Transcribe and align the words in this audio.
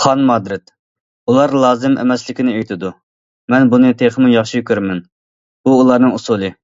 خان 0.00 0.24
مادرىد؟ 0.30 0.72
ئۇلار 1.32 1.54
لازىم 1.62 1.96
ئەمەسلىكىنى 2.02 2.56
ئېيتىدۇ، 2.58 2.92
مەن 3.56 3.72
بۇنى 3.76 3.96
تېخىمۇ 4.04 4.34
ياخشى 4.34 4.62
كۆرىمەن، 4.72 5.02
بۇ 5.06 5.76
ئۇلارنىڭ 5.80 6.16
ئۇسۇلى. 6.20 6.54